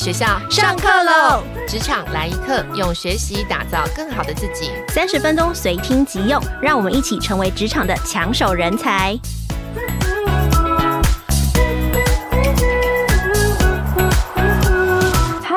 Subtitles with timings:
[0.00, 1.42] 学校上课喽！
[1.68, 4.70] 职场来一课，用学习打造更好的自己。
[4.88, 9.14] 三十分钟随听即用，让我们一起成为职场的抢手人才。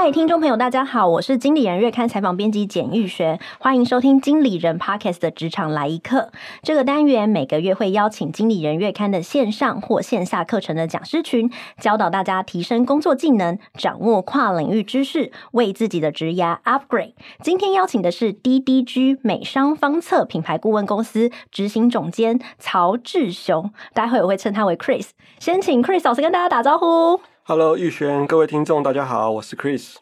[0.03, 6.29] 嗨，听众朋友，大家好，我是经理人月刊采访编辑简玉璇，欢迎收听经理人 Podcast 的职场来一课。
[6.61, 17.13] 这个单元每个月会邀请经理人月刊的线上或线下课程的讲师群，教导大家提升工作技能，掌握跨领域知识，为自己的职涯 upgrade。
[17.41, 25.11] 今天邀请的是 DDG 美商方策品牌顾问公司执行总监曹志雄，待会我会称他为 Chris。
[25.39, 27.21] 先请 Chris 老师跟大家打招呼。
[27.45, 29.95] Hello，玉轩，各位听众，大家好，我是 Chris。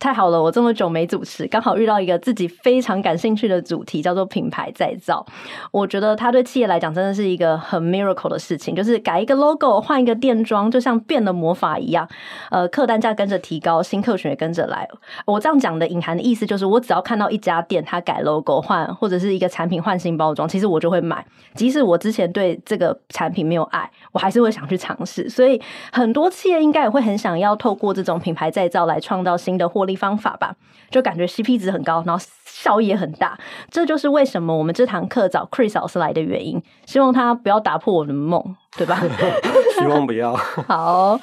[0.00, 5.24] 太好了，我这么久没主持，刚好遇到一个自己非常感兴趣的主题，叫做品牌再造。
[5.70, 12.08] 我觉得它对企业来讲真的是一个很 miracle 的事情，就是改一个 logo，换一个店装，就像变了魔法一样。
[12.50, 14.88] 呃，客单价跟着提高，新客群也跟着来。
[15.26, 21.22] 我这样讲的隐含的意思就是，我只要看到一家店它改 logo 换，或者是一个产品换新包装，其实我就会买，
[21.54, 25.28] 即使我之前对这个产品没有爱，我还是会想去尝试。
[25.28, 25.60] 所以
[25.92, 30.54] 很多企业应该也会很想要透过这种品牌再造来创造新的获利方法吧，
[30.90, 33.38] 就感觉 CP 值很高，然后效益也很大，
[33.70, 36.62] 这就是为什么我们这堂课找 Chris 老师来的原因。
[36.86, 39.00] 希望他不要打破我的梦，对吧？
[39.78, 40.34] 希望不要。
[40.68, 41.18] 好。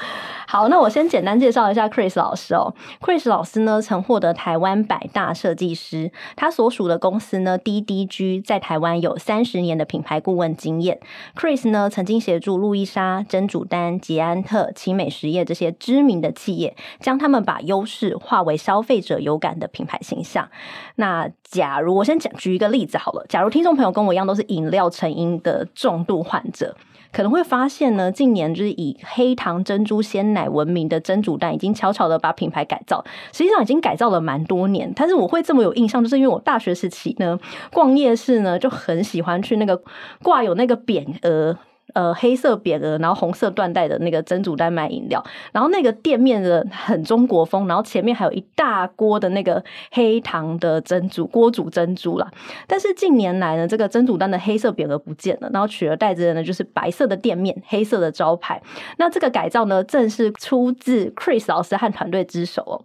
[0.50, 2.74] 好，那我先简单介绍一下 Chris 老师哦。
[3.02, 11.02] Chris 老师呢，曾获得台湾百大设计师，他所属的公司呢，DDG 在台湾有三十年的品牌顾问经验。
[11.36, 20.48] Chris 呢，曾经协助路易莎、珍珠丹、捷安特、奇美实业这些知名的企业，将他们把优势化为消费者有感的品牌形象。
[20.96, 26.78] 那假如我先讲举一个例子好了，假如听众朋友跟我一样都是饮料成瘾的重度患者。
[27.12, 34.92] 可能会发现呢，近年就是以黑糖珍珠鲜奶闻名的珍珠蛋，已经悄悄的把品牌改造，实际上已经改造了蛮多年。
[34.96, 37.40] 但是我会这么有印象，就是因为我大学时期呢，
[37.72, 39.82] 逛夜市呢，就很喜欢去那个
[40.22, 41.58] 挂有那个匾额。
[41.94, 52.30] 呃，黑色匾额，然后红色缎带的那个珍珠丹卖饮料，然后那个店面的很中国风，然后前面还有一大锅的那个黑糖的珍珠锅煮珍珠啦。
[52.68, 58.62] 但是近年来呢，这个珍珠丹的黑色匾额不见了，然后取而代之的呢就是白色的店面，黑色的招牌。
[58.98, 62.76] 那这个改造呢，正是出自 Chris 老师和团队之手哦。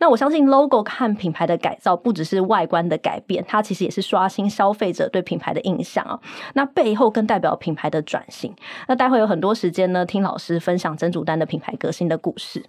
[0.00, 6.18] 那我相信 logo 和品牌的改造不只是外观的改变，它其实也是刷新消费者对品牌的印象哦。
[6.54, 8.45] 那背后更代表品牌的转型。
[8.88, 12.64] 那待会有很多时间呢，听老师分享珍珠丹的品牌革新的故事。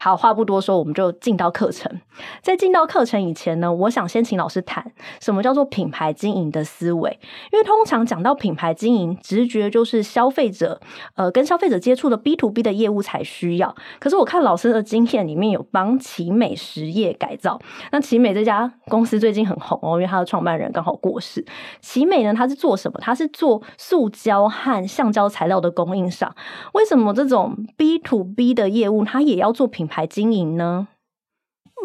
[0.00, 2.00] 好，话不多说，我们就进到课程。
[2.40, 7.18] 在进到课程以前呢，我想先请老师谈什么叫做品牌经营的思维。
[7.52, 10.80] 因为通常讲到品牌经营，直觉就是消费者
[11.16, 13.74] 呃跟消费者接触的 B to B 的业务才需要。
[13.98, 17.60] 可是我看老师的经验里面有帮奇美实业改造。
[17.92, 21.44] 那奇美这家公司最近很红哦，因为它的创办人刚好过世。
[21.82, 22.98] 奇美呢，它是做什么？
[23.02, 26.34] 它是做塑胶和橡胶材料的供应商。
[26.74, 30.88] 为什么这种 B to B 的业务，它也要做品牌经营呢？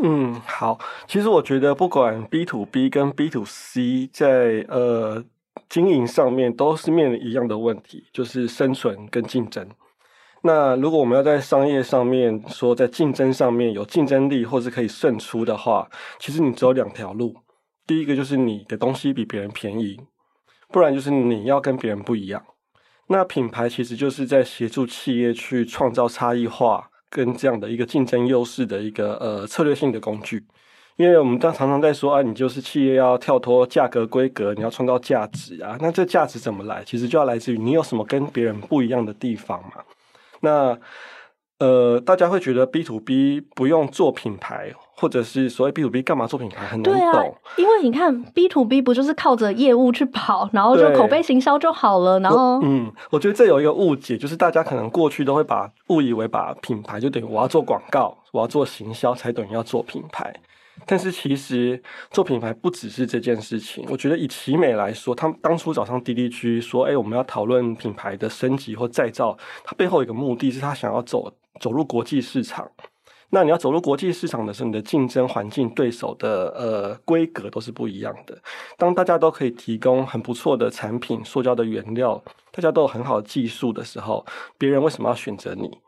[0.03, 0.77] 嗯，好。
[1.07, 5.23] 其实我觉得，不管 B to B 跟 B to C，在呃
[5.69, 9.67] 经营上面都是面临一样的问题，就是生存跟竞争。
[10.41, 17.33] 那如果我们要在商业上面说，在竞争上面有竞争力，或是可以胜出的话，其实你只有两条路。
[17.87, 19.99] 第一个就是你的东西比别人便宜，
[20.69, 22.43] 不然就是你要跟别人不一样。
[23.07, 26.89] 那品牌其实就是在协助企业去创造差异化。
[27.07, 30.43] 跟这样的一个竞争优势的一个呃策略性的工具，
[30.97, 36.83] 因为我们常常在说啊，你就是企业要跳脱价格规格，你要创造价值啊，那这价值怎么来？
[36.83, 39.81] 其实就要来自于你有什么跟别人不一样的地方嘛。
[40.41, 40.77] 那
[41.59, 44.73] 呃，大家会觉得 B to B 不用做品牌。
[44.97, 46.93] 或者是所谓 B to B 干嘛做品牌很难懂？
[46.93, 47.21] 对啊，
[47.57, 52.17] 因为你看 B to B 不就是靠着业务去跑，然后就口碑行销就好了。
[52.21, 60.33] 然后，嗯，我觉得这有一个误解，就是大家可能过去都会把误以为把品牌就等于我要做广告，我要做行销才等于要做品牌。
[60.85, 63.85] 但是其实做品牌不只是这件事情。
[63.89, 72.69] 我觉得以奇美来说，他们当初找上 DDG 说，哎，我们要讨论品牌的升级或再造，它背后有一个目的是他想要走走入国际市场。
[73.31, 78.37] 那你要走入国际市场的时候，你的竞争环境、对手的呃规格都是不一样的。
[78.77, 84.25] 当大家都可以提供很不错的产品、塑胶的原料，大家都有很好的技术的时候，
[84.57, 85.79] 别人为什么要选择你？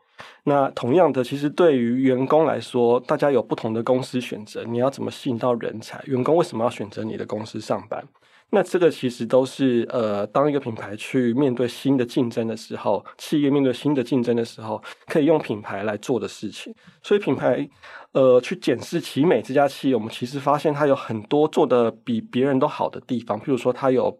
[0.42, 6.02] 那同样的，其实对于员工来说，大家有不同的公司选择，你要怎么吸引到人才？
[6.06, 8.04] 员工为什么要选择你的公司上班？
[8.50, 16.74] 那这个其实都是呃，当一个品牌去面对新的竞争的时候，企业面对新的竞争的时候，可以用品牌来做的事情。
[17.02, 17.68] 所以品牌
[18.12, 24.18] 呃，去检视奇美这家企业，我们其实发现它有很多做的比别人都好的地方，譬如说它有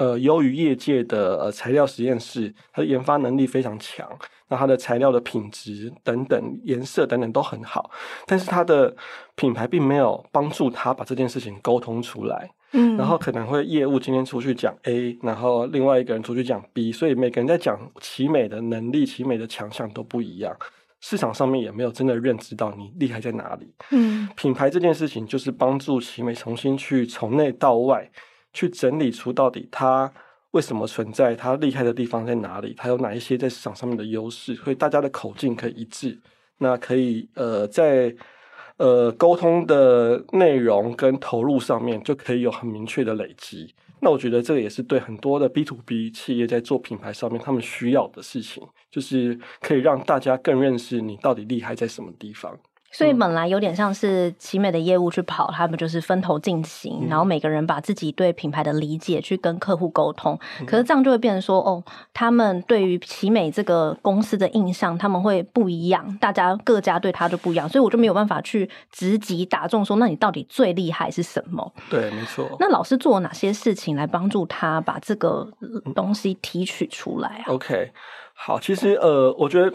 [0.00, 4.08] 呃优于业界的呃材料实验室，它的研发能力非常强。
[4.48, 7.88] 那它的材料的品质等等、颜色等等都很好，
[8.26, 8.96] 但是它的
[9.36, 12.50] 品牌并没有帮助他把这件事情沟通出来。
[12.72, 20.56] 嗯，然后可能会业务今天出去讲 A，然后另外一个人出去讲 B，所以每个人在讲奇美的能力、奇美的强项都不一样，
[21.00, 23.72] 市场上面也没有真的认知到你厉害在哪里。
[23.90, 28.10] 嗯，品牌这件事情就是帮助奇美重新去从内到外
[28.52, 30.12] 去整理出到底它
[30.52, 36.18] 为什么存在，它厉害的地方在哪里，它有哪一些在市场上面的优势，所以大家的口径可以一致，
[36.58, 38.14] 那可以呃在。
[38.76, 43.74] 呃，沟通的内容跟投入上面就可以有很明确的累积。
[44.00, 52.58] 那我觉得这个也是对很多的 B to B 企业在做品牌上面他们需要的事情，就是可以让大家更认识你到底厉害在什么地方。
[52.92, 60.36] 所以本来有点像是奇美的业务去跑，他们就是分头进行，然后每个人把自己对品牌的理解去跟客户沟通。
[60.66, 61.82] 可是这样就会变成说，哦，
[62.12, 71.72] 他们对于奇美这个公司的印象，他们会不一样，大家各家对他都不一样，所以我就没有办法去直击打中说，那你到底最厉害是什么？
[71.88, 72.44] 对，没错。
[72.58, 75.48] 那老师做了哪些事情来帮助他把这个
[75.94, 77.92] 东西提取出来啊？OK，
[78.34, 79.72] 好，其实呃，我觉得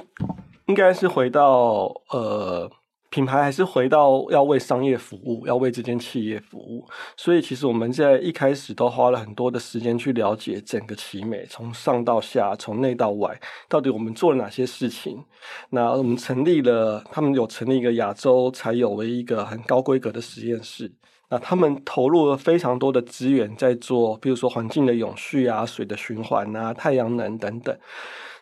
[0.66, 2.70] 应该是回到呃。
[3.16, 6.86] 品牌还是回到要为商业服务，要为这间企业服务。
[7.16, 13.40] 所以，其实我们在一开始都花了很多的时间去了解整个奇美，从上到下，从内到外，
[13.70, 15.24] 到底我们做了哪些事情。
[15.70, 20.92] 那我们成立了，他们有成立一个亚洲才有为一个很高规格的实验室。
[21.30, 27.78] 那他们投入了非常多的资源在做，比如说环境的永续啊、水的循环啊、太阳能等等。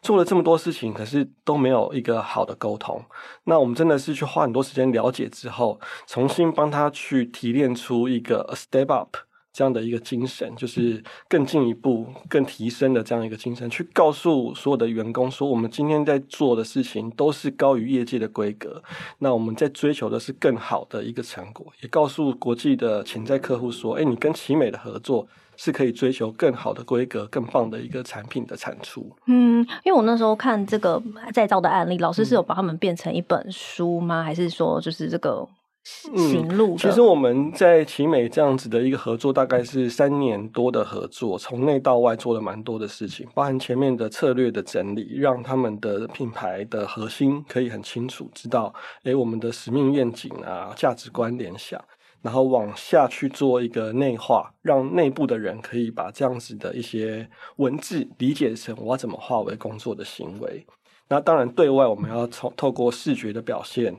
[0.02, 3.02] 做了这么多事情，可是都没有一个好的沟通。
[3.46, 9.16] 那我们真的是去花很多时间了解之后，重新帮他去提炼出一个 step up
[9.54, 18.84] 这样的一个精神，就是更进一步、更提升的这样一个精神，去告诉所有的员工说，我们今天在做的事情都是高于业界的规格。
[19.20, 25.28] 那我们在追求的是更好的一个成果，也告诉国际的潜在客户说，哎，你跟奇美的合作。
[25.56, 29.08] 是可以追求更好的规格、更棒的一个产品的产出。
[29.28, 31.00] 嗯，因为我那时候看这个
[31.32, 34.24] 再造的案例，老师是有把他们变成一本书吗？
[34.24, 35.48] 嗯、还是说就是这个
[35.84, 36.78] 行路、嗯？
[36.78, 51.80] 其实我们在奇美这样子的一个合作，大概是三年多的合作，从内到外做了蛮多的事情，包含前面的策略的整理，让他们的品牌的核心可以很清楚知道，诶，我们的使命愿景啊、价值观联想。
[52.22, 60.66] 然后往下去做一个内化，让内部的人可以把这样子的一些文字理解成我要怎么化为工作的行为。
[61.10, 63.94] 那当然，对外我们要从透过视觉的表现，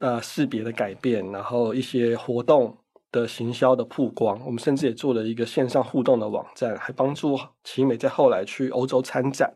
[0.00, 2.76] 呃，识别的改变，然后一些活动
[3.12, 9.52] 的行销的曝光，我们甚至也做了一个线上互动的网站，还帮助奇美在后来去欧洲参展。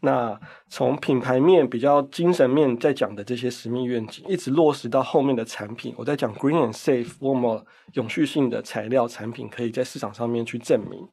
[0.00, 7.64] 那从品牌面比较精神面在讲的这些使命愿景，一直落实到后面的产品，我在讲 Green and Safe，多么
[7.94, 11.08] 永续性的材料产品可以在市场上面去证明，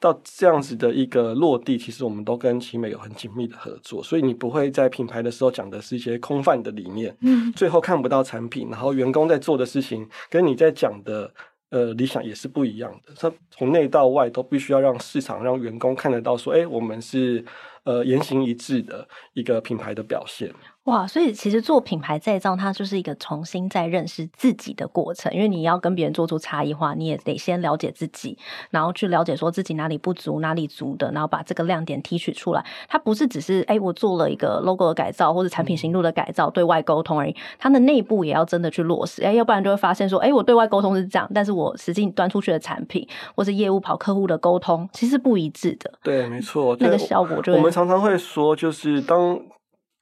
[0.00, 11.32] 到这样子的一个落地，其实我们都跟奇美有很紧密的合作，所以你不会在品牌的时候讲的是一些空泛的理念，嗯，最后看不到产品，然后员工在做的事情跟你在讲的
[11.68, 17.44] 呃理想也是不一样的，它从内到外都必须要让市场让员工看得到说，哎，我们是。
[17.84, 20.52] 呃，言行一致的一个品牌的表现。
[20.84, 25.32] 哇，所以其实做品牌再造，它就是一个重新再认识自己的过程。
[25.32, 28.36] 因为你要跟别人做出差异化，你也得先了解自己，
[28.70, 32.64] 然后去了解说自己哪里不足、哪里足的，然后把这个亮点提取出来。
[32.88, 37.36] 它不是只是哎，我做了一个 logo 的改造或者产品型录的改造，对外沟通而已。
[37.58, 43.06] 它的内部也要真的去落实，哎，要不然就会发现说，哎，我对外沟通是这样，但是我实际端出去的产品
[43.36, 45.92] 或是业务跑客户的沟通，其实不一致的。
[46.02, 49.38] 对，没错，那个效果就我们常常会说，就是当。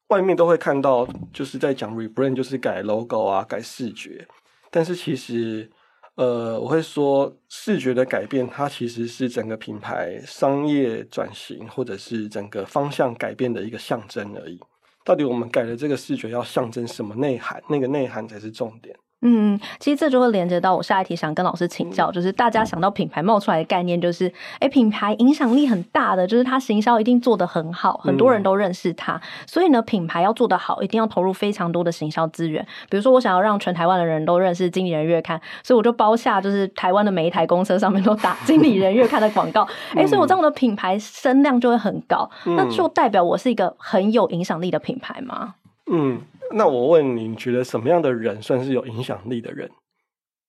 [0.09, 4.27] 外面都会看到，就是在讲 rebrand，就是改 logo 啊，改视觉。
[4.71, 5.71] 但是其实，
[6.15, 14.59] 呃，我会说，视觉的改变，它其实是整个品牌商业转型，或者是整个方向改变的一个象征而已。
[15.05, 17.63] 到底我们改了这个视觉，要象征什么内涵？
[17.69, 18.97] 那个内涵才是重点。
[19.21, 29.21] 嗯，其实这就会连接到我下一题想跟老师请教，就是大家想到品牌冒出来的概念，就是哎，品牌影响力很大的，就是它行销一定做得很好，很多人都认识它。
[29.45, 32.65] 所以呢，品牌要做得好，一定要投入非常多的行销资源。
[32.89, 39.67] 比如说，我想要让全台湾的人都认识经理人月刊，所以我就包下就是台湾的每一台公车上面都打 经理人月刊的广告。
[39.97, 45.55] 哎，所以我这样的品牌声量就会很高，那就代表我是一个很有影响力的品牌吗？
[45.91, 46.21] 嗯。
[46.53, 49.71] 那我问你，你觉得什么样的人算是有影响力的人？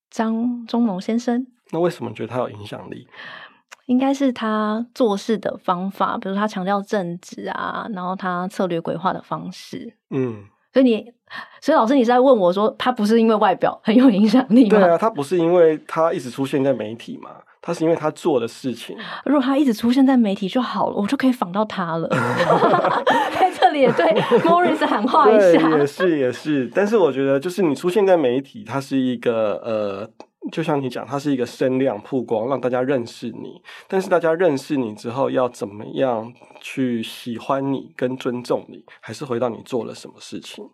[0.10, 1.46] 张忠谋先生。
[1.72, 3.08] 那为什么觉得他有影响力？
[3.86, 9.96] 应该是他做事的方法，比如他强调正直啊，然后他策略规划的方式。
[10.12, 11.12] 嗯，所以你，
[11.60, 14.78] 所以老师你是在问我说，他不是因为外表很有影响力吗？
[14.78, 17.32] 对啊，他不是因为他一直出现在媒体嘛？
[17.62, 18.98] 他是因为他做的事情。
[19.26, 22.08] 如果他一直出现在媒体就好了，我就可以仿到他了。
[23.40, 24.06] 在这里也对
[24.42, 25.78] Morris 喊话一下。
[25.78, 30.10] 也是也是，但是我觉得就是你出现在媒体，它是一个呃，
[30.52, 33.62] 就像你讲，它是一个声量曝光，让大家认识你。
[33.88, 40.66] 但是大家认识你之后，要怎么样去喜欢你跟尊重你，还是回到你做了什么事情？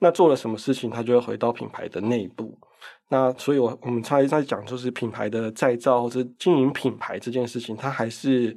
[0.00, 2.58] 那做了什么事情，他就会回到品牌的内部。
[3.08, 8.56] 那所以，我我们才在讲，就是品牌的再造或者经营品牌这件事情，它还是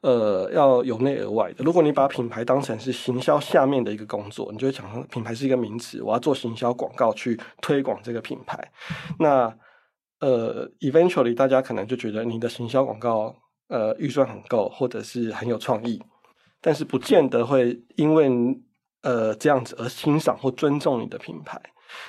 [0.00, 1.62] 呃要由内而外的。
[1.62, 8.72] 如果你把品牌当成是行销下面的一个工作，你就会讲品牌是一个名词，我要做行销广告去推广这个品牌。
[9.18, 9.54] 那
[10.20, 13.36] 呃，eventually 大家可能就觉得你的行销广告
[13.68, 16.02] 呃预算很够，或者是很有创意，
[16.62, 18.30] 但是不见得会因为
[19.02, 21.60] 呃这样子而欣赏或尊重你的品牌。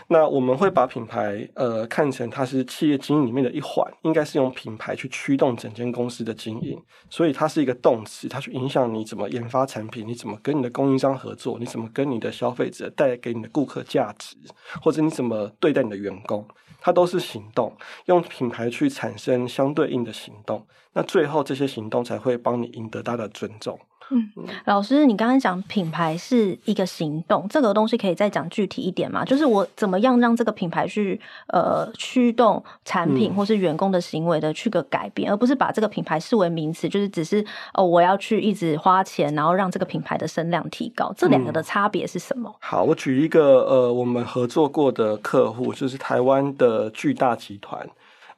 [0.07, 14.35] 那我们会把品牌呃看成它是企业经营里面的一环，应该是用品牌去驱动整间公司的经营，所以它是一个动词，它去影响你怎么研发产品，你怎么跟你的供应商合作，你怎么跟你的消费者带给你的顾客价值，
[14.81, 16.47] 或者你怎么对待你的员工，
[16.79, 23.79] 它都是行动，用品牌去产生相对应的行动，那最后这些行动才会帮你赢得大的尊重。
[24.11, 24.29] 嗯，
[24.65, 29.23] 老师，你刚刚讲品牌是一个行动，这个东西可以再讲具体一点吗？
[29.25, 42.49] 就是我怎么样让这个品牌去呃驱动产品或是员工的行为的去个改变，嗯、而不是把这个品牌视为名词，就是只是哦我要去一直花钱，然后让这个品牌的声量提高，这两个的差别是什么？
[42.49, 47.87] 嗯、好，我举一个呃我们合作过的客户，就是台湾的巨大集团。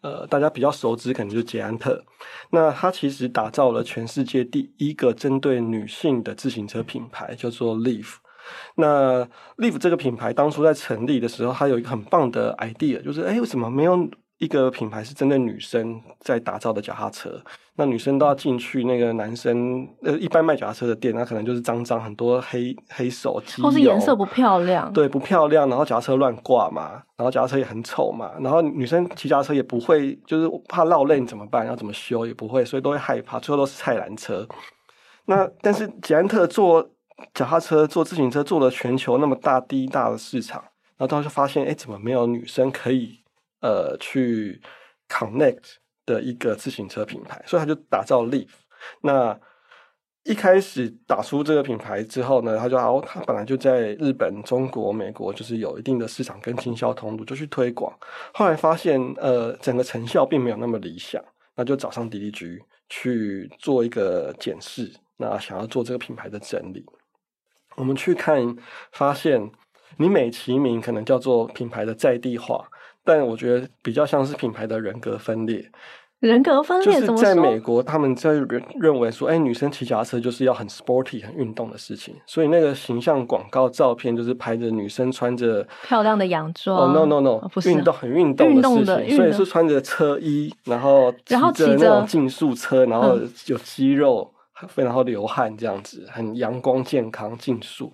[0.04, 2.04] 呃，大家比较熟知，可能就是捷安特。
[2.52, 8.16] 那它其实打造了全世界第一个针对女性的自行车品牌，叫做 Leaf。
[8.76, 9.26] 那
[9.58, 13.96] Leaf 这个品牌当初在成立的时候，它有一个很棒的 idea，就是哎，为什么没有
[14.44, 17.42] 一个品牌是针对女生在打造的脚踏车？
[17.76, 31.66] 那女生都要进去那个男生呃，一般卖脚踏车的店，那可能就是脏脏，很多黑黑手机，或是颜色不漂亮，对，不漂亮，然后脚踏车乱挂嘛，然后脚踏车也很丑嘛，然后女生骑脚踏车也不会，就是怕落泪怎么办？
[31.66, 34.48] 要怎么修也不会，所以都会害怕，最后都是菜篮车。
[35.26, 36.92] 那但是捷安特做
[37.34, 43.23] 脚踏车、做自行车做了全球那么大第一大的市场，然后当时就发现，哎，怎么没有女生可以
[43.64, 44.62] 呃去
[45.10, 45.78] connect？
[46.06, 48.50] 的一个自行车品牌，所以他就打造 Leaf。
[49.04, 49.40] 那
[50.24, 57.98] 一开始打出这个品牌之后呢，他就哦，他本来就在日本、中国、美国，就是有一定的市场跟经销通路，就去推广。
[58.34, 61.24] 后来发现，呃，整个成效并没有那么理想，
[61.56, 66.86] 那就找上 DDG 去做一个检视，那想要做这个品牌的整理。
[67.78, 68.58] 我们去看，
[68.92, 69.50] 发现
[69.96, 72.68] 你美其名可能叫做品牌的在地化。
[73.04, 75.70] 但我觉得比较像是品牌的人格分裂，
[76.20, 86.78] 人格分裂就是在美国，他们在认认为说，哎，女生骑脚踏车就是要很 sporty、很运动的事情，所以那个形象广告照片就是拍着女生穿着漂亮的洋装。
[86.78, 94.34] 哦、oh,，no no no，不是运动很运动的事情，所以是穿着车衣，然后 骑着那种竞速车，然后有肌肉，
[94.76, 97.92] 然后流汗这样子，很阳光健康竞速，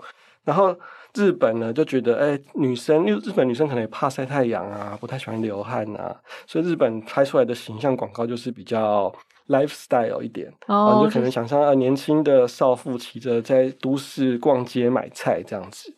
[0.50, 0.76] 然后。
[1.16, 6.16] 日本呢就觉得，哎、欸，女生，因为日本女生可能也怕晒太阳啊，不太喜欢流汗啊，
[6.46, 9.12] 所以日本拍出来的形象广告就是比较
[9.48, 15.92] lifestyle 一点，哦，就可能想象啊，年轻的少妇骑着在都市逛街买菜这样子。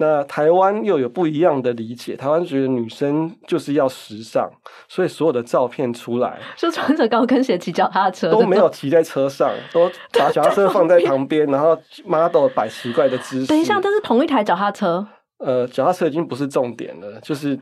[0.00, 4.50] 那台湾又有不一样的理解，台湾觉得女生就是要时尚，
[4.88, 11.76] 所以所有的照片出来就穿着高跟鞋骑脚踏车，都没有骑在车上， 都把脚踏车放在旁边，然后
[12.06, 13.46] model 摆奇怪的姿势。
[13.46, 15.06] 等一下，这是同一台脚踏车？
[15.36, 17.60] 呃，脚踏车已经不是重点了，就是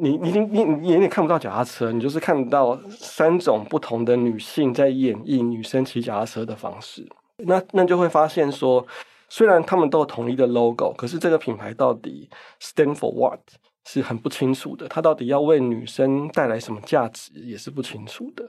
[0.00, 7.06] 你你你你你眼里看不到脚踏车，你就是看到三种不同的女性在演绎女生骑脚踏车的方式，
[7.44, 8.86] 那那就会发现说。
[9.28, 12.28] 虽然他们都有统一的 logo，可是这个品牌到底
[12.60, 13.40] stand for what？
[13.84, 18.46] 是很不清楚的，它到底要为女生带来什么价值也是不清楚的。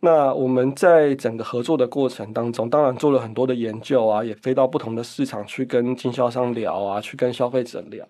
[0.00, 8.02] 那我们在整个合作的过程当中，当然做了很多的研究啊，也飞到不同的市场去跟经销商聊啊，去跟消费者聊。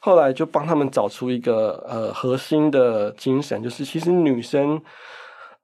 [0.00, 4.82] 后来就帮他们找出一个呃核心的精神，就是其实女生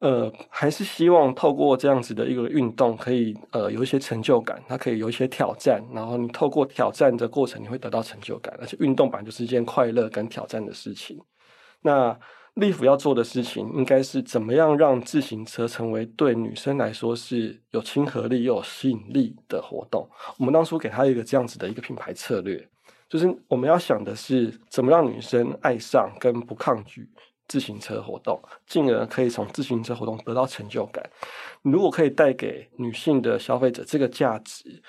[0.03, 11.19] 呃还是希望透过这样子的一个运动，可以呃有一些成就感，它可以有一些挑战，然后你透过挑战的过程，你会得到成就感，而且运动本来就是一件快乐跟挑战的事情。
[11.83, 12.19] 那
[12.57, 20.07] Lift 要做的事情，应该是怎么样让自行车成为对女生来说是有亲和力又有吸引力的活动。
[20.37, 22.69] 我们当初给他一个这样子的一个品牌策略，
[23.09, 27.09] 就是我们要想的是怎么让女生爱上跟不抗拒
[27.53, 31.05] 自行车活动，进而可以从自行车活动得到成就感。
[31.61, 34.83] 如果可以带给女性的消费者这个价值，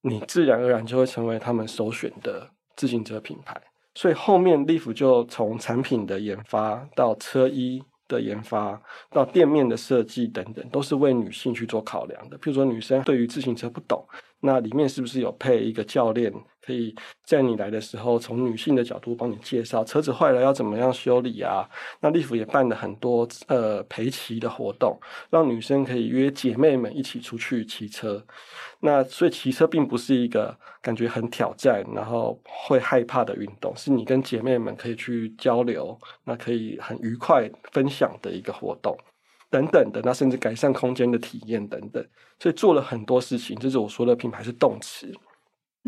[0.00, 3.60] 你自然而然就会成为他们首选的自行车品牌。
[3.94, 12.38] 所以后面 Lift 就从产品的研发到车衣的研发到店面的设计等等，都是为女性去做考量的。
[12.38, 14.02] 譬如说，女生对于自行车不懂，
[14.40, 16.32] 那里面是不是有配一个教练？
[16.60, 21.66] 可以在你来的时候，从女性的角度帮你介绍车子坏了要怎么样修理啊？
[22.00, 28.22] 那利福也办了很多呃陪骑的活动，让女生可以约姐妹们一起出去骑车。
[28.80, 38.94] 那所以骑车并不是一个感觉很挑战，然后会害怕的运动，是你跟姐妹们可以去交流，那可以很愉快分享的一个活动
[39.50, 40.00] 等等的。
[40.04, 42.04] 那甚至改善空间的体验等等，
[42.38, 43.56] 所以做了很多事情。
[43.58, 45.12] 这是我说的品牌是动词。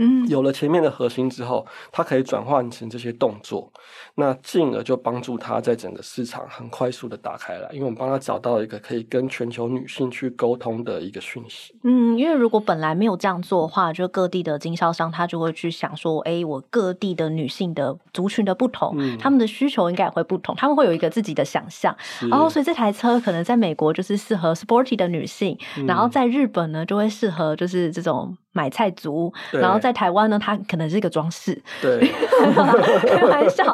[0.01, 3.71] 嗯，有了前面的核心之后，它可以转换成这些动作，
[4.15, 11.75] 那进而就帮助他在整个市场很快速的打开来，因为我们帮他找到一个可以跟全球女性去沟通的一个讯息。
[11.85, 21.95] 嗯，因为如果本来没有这样做的话，就各地的经销商他就会去想说，哎，我各地的女性的族群的不同，嗯、他们的需求应该也会不同，他们会有一个自己的想象。
[22.31, 28.37] 然后，所以这台车可能在美国就是适合 sporty 的女性，嗯、然后在日本呢就会适合就是这种。
[28.53, 32.01] 买菜族，然后在台湾呢，它可能是一个装饰，对，
[33.07, 33.65] 开玩笑。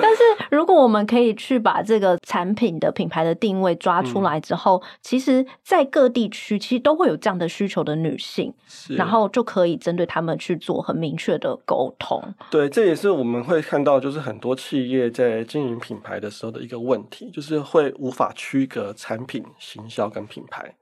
[0.00, 8.52] 但是如果我们可以去把这个产品的品牌的定位抓出来之后，嗯、其实，在各地区其实都会有这样的需求的女性，
[8.90, 12.22] 然后就可以针对他们去做很明确的沟通。
[12.50, 20.74] 对，这也是我们会看到，就是很多企业在经营品牌的时候的一个问题，就是会无法区隔产品、行销跟品牌。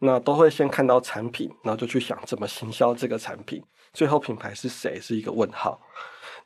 [0.00, 3.62] 那都会先看到产品，然后就去想怎么行销这个产品，
[3.92, 5.80] 最后品牌是谁是一个问号。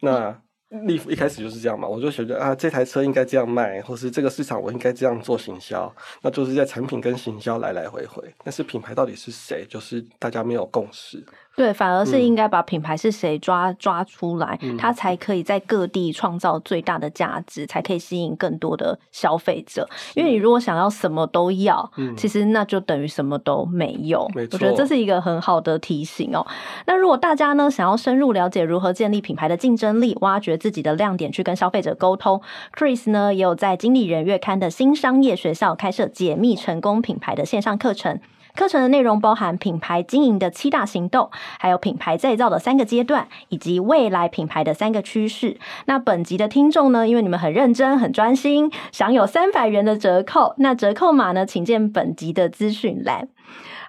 [0.00, 0.36] 那
[0.70, 8.34] Lift 一开始就是这样嘛，我就觉得啊，这台车应该这样卖，或是这个市场我应该这样做行销，那就是在产品跟行销来来回回。
[8.42, 11.22] 但是品牌到底是谁，就是大家没有共识。
[11.54, 19.86] 对，反而是应该把品牌是谁抓、嗯、抓出来，它才可以在各地创造最大的价值，才可以吸引更多的消费者。
[20.14, 24.26] 因为你如果想要什么都要，嗯、其实那就等于什么都没有。
[24.34, 24.42] 没。
[24.52, 26.46] 我觉得这是一个很好的提醒哦。
[26.86, 32.40] 那如果大家呢想要深入了解如何建立品牌的竞争力，挖掘自己的亮点，去跟消费者沟通
[32.74, 38.18] ，Chris 呢也有在经理人月刊的新商业学校开设解密成功品牌的线上课程。
[38.54, 45.56] 课程的内容包含品牌经营的七大行动，还有品牌再造的三个阶段，以及未来品牌的三个趋势。
[45.86, 50.54] 那本集的听众呢，因为你们很认真、很专心，享有三百元的折扣。
[50.58, 53.28] 那折扣码呢，请见本集的资讯栏。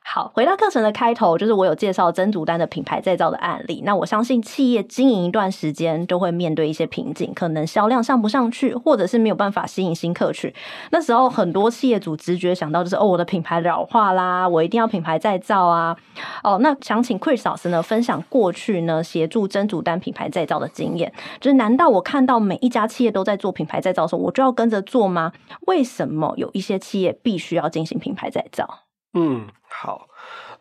[0.05, 3.81] 好，回到课程的开头，就是我有介绍甄祖丹的品牌再造的案例。
[3.85, 10.53] 那我相信企业经营一段时间都会面对一些瓶颈，可能销量上不上去，或者是没有办法吸引新客群。
[10.91, 15.97] 那时候很多企业主直觉想到就是哦，我的品牌老化啦，我一定要品牌再造啊。
[16.43, 21.11] 哦，那想请 Chris 老师呢分享过去呢协助甄祖丹品牌再造的经验。
[21.39, 25.31] 就是难道我看到每一家企业都在做品牌再造的时候，我就要跟着做吗？
[25.65, 28.81] 为什么有一些企业必须要进行品牌再造？
[29.13, 29.47] 嗯。
[29.75, 30.07] 好，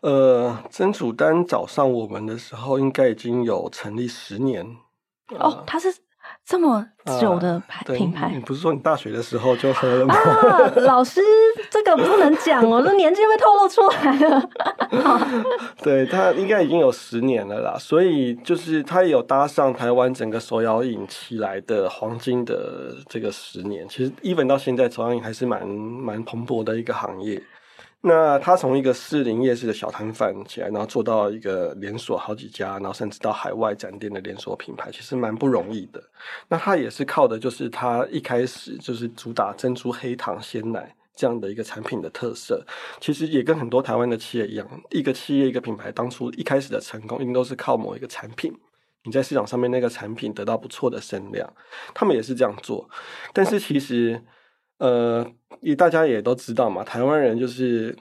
[0.01, 4.75] 呃，曾祖丹找上我们的时候，应该已经有成立十年。
[5.39, 5.93] 哦，他是
[6.45, 6.85] 这么
[7.21, 7.61] 久的
[7.95, 8.31] 品牌。
[8.33, 10.13] 你不是说你大学的时候就喝了吗？
[10.17, 11.21] 啊，老师，
[11.69, 14.49] 这个不能讲哦，这年纪被透露出来了。
[15.81, 23.87] 对，他应该已经有十年了啦，所以就是他也有搭上台湾整个手摇饮起来的黄金的这个十年。
[23.87, 27.41] 其实，even 到现在，手摇饮还是蛮蛮蓬勃的一个行业。
[28.05, 36.03] 那他从一个士林夜市的小摊贩起来，然后做到一个连锁好几家，然后甚至到海外展店的连锁品牌，其实蛮不容易的。
[36.49, 42.61] 那他也是靠的，就是他一开始就是主打珍珠黑糖鲜奶这样的一个产品的特色。
[42.99, 48.53] 其实也跟很多台湾的企业一样，一个企业一个品牌当初一开始的成功，一定都是靠某一个产品
[49.05, 51.49] 你在市场上面那个产品得到不错的声量，
[51.93, 52.89] 他们也是这样做。
[53.31, 54.21] 但是其实，
[54.77, 55.25] 呃，
[55.61, 57.95] 也大家也都知道嘛，台湾人就是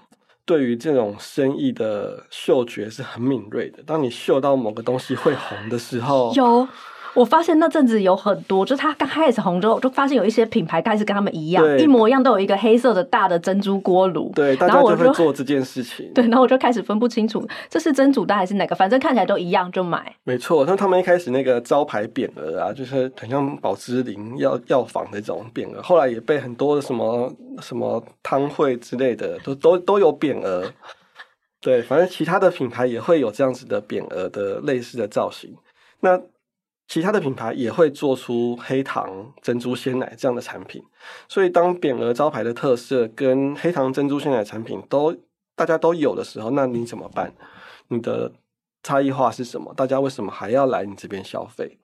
[0.44, 3.82] 对于这种生意的嗅觉是很敏锐的。
[3.84, 6.68] 当你嗅到某个东西会红的时候，有。
[7.14, 14.32] 我发现那阵子有很多，就是他刚开始红之后，我就发现有一些品牌开始跟他们一样，一模一样，都有一个黑色的大的珍珠锅炉。
[14.34, 16.10] 对，然后我就会做这件事情。
[16.14, 20.14] 对，然后我就开始分不清楚这是真煮蛋还是哪个，反正看起来都一样，就买。
[20.24, 30.64] 没错，像他们一开始那个招牌匾额啊，就是很像宝芝林药药房的这种匾额，后来也被很多的什么什么汤会之类的都都都有匾额。
[31.60, 35.54] 对，反正其他的品牌也会有这样子的匾额的类似的造型。
[36.00, 36.18] 那。
[36.92, 40.84] 其他的品牌也会做出黑糖珍珠鲜奶这样的产品，
[41.26, 45.16] 所以当匾额招牌的特色跟黑糖珍珠鲜奶产品都
[45.56, 47.32] 大家都有的时候，那你怎么办？
[47.88, 48.30] 你的
[48.82, 49.72] 差异化是什么？
[49.72, 51.78] 大家为什么还要来你这边消费？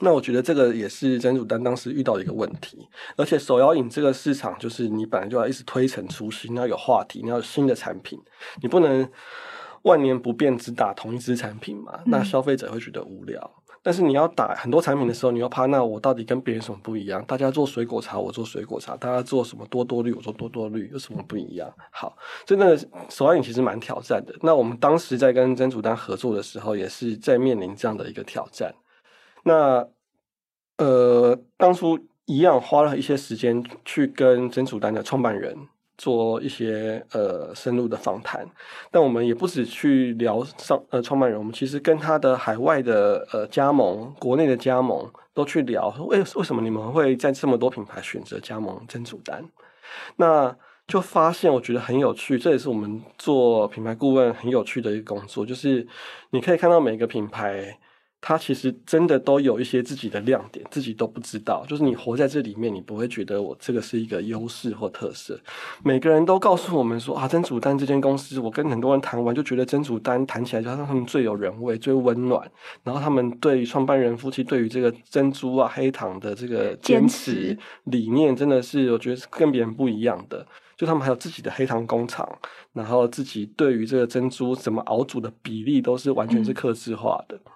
[0.00, 8.20] 那我觉得这个也是珍珠丹当时遇到的一个问题，而且手摇饮这个市场就是你本来就要一直推陈出新，你要有话题，你要有新的产品，
[8.60, 9.10] 你不能
[9.84, 12.00] 万年不变只打同一支产品嘛？
[12.04, 13.50] 那消费者会觉得无聊。
[13.82, 17.24] 但是你要打很多产品的时候，你又怕那我到底跟别人什么不一样？
[17.24, 21.72] 大家做水果茶，我做水果茶；大家做什么多多绿，我做多多绿，有什么不一样？
[21.90, 22.76] 好，真的
[23.08, 24.34] 手摇饮其实蛮挑战的。
[24.42, 28.74] 那我们当时在跟珍煮丹合作的时候，也是在面临这样的一个挑战。
[29.44, 29.88] 那
[30.76, 35.56] 呃，当初一样花了一些时间去跟珍煮丹的创办人。
[36.00, 38.48] 做一些呃深入的访谈，
[38.90, 49.44] 但我们也不止去聊上呃创办人，我们其实跟他的海外的呃加盟、国内的加盟都去聊，为为什么你们会在这么多品牌选择加盟珍煮丹？
[50.16, 50.56] 那
[50.88, 55.86] 就发现我觉得很有趣，这也是我们做品牌顾问很有趣的一个工作，就是
[56.30, 57.78] 你可以看到每个品牌。
[58.22, 61.64] 他其实真的都有一些自己的亮点，自己都不知道。
[61.66, 65.40] 就是你活在这里面，你不会觉得我这个是一个优势或特色。
[65.82, 72.46] 每个人都告诉我们说啊，真主丹这间公司，我跟很多人谈完就觉得真主丹谈起来就像他们最有人味、最温暖。
[72.84, 80.46] 然后他们对于创办人夫妻对于这个珍珠啊、黑糖的这个坚持理念，真的是我觉得是跟别人不一样的。
[80.76, 82.28] 就他们还有自己的黑糖工厂，
[82.74, 87.36] 然后自己对于这个珍珠怎么熬煮的比例都是完全是克制化的。
[87.36, 87.52] 嗯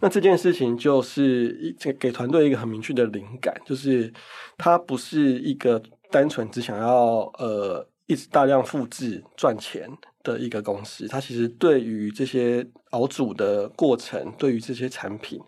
[0.00, 4.12] 那这件事情就是一这给团队一个很明确的灵感，就是
[4.56, 9.88] 它不是一个单纯只想要呃一直大量复制赚钱
[10.22, 15.40] 的一个公司，它其实对于这些熬煮的过程，对于这些产品，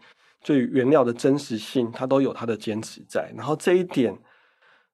[0.44, 4.16] 对于原料的真实性，它都有它的坚持在，然后这一点。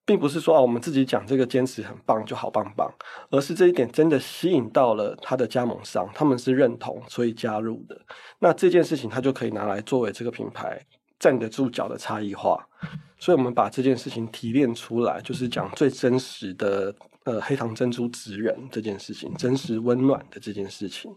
[0.06, 2.88] 并不是说啊，我们自己讲这个坚持很棒就好棒棒，
[3.28, 8.00] 而是这一点真的吸引到了他的加盟商，他们是认同所以加入的。
[8.38, 10.80] 那这件事情他就可以拿来作为这个品牌
[11.18, 12.64] 站得住脚的差异化。
[13.18, 21.12] 所以我们把这件事情提炼出来，就是讲最真实的呃黑糖珍珠职人这件事情，真实温暖的这件事情。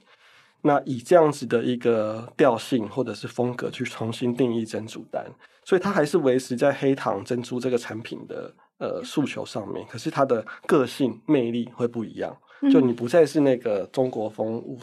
[0.63, 5.25] 那以这样子的一个调性或者是风格去重新定义珍珠丹，
[5.63, 8.51] 所以它还是维持在黑糖珍珠这个产品的。
[8.79, 12.35] 呃，诉求上面，可是他的个性魅力会不一样。
[12.61, 14.79] 嗯、就你不再是那个中国风武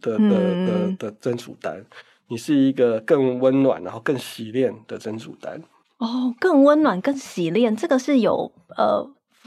[0.00, 1.82] 的的的的珍煮丹，
[2.28, 5.62] 你是一个更温暖，然后更洗练的珍煮丹。
[5.98, 9.06] 哦，更温暖、更洗练，这个是有呃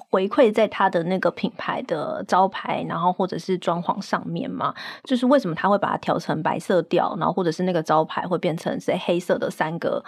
[0.09, 4.73] 回馈在他的那个品牌的招牌，然后或者是装潢上面吗？
[5.03, 10.03] 就是为什么他会把它调成白色调，然后或者是那个招牌会变成是黑色的三个？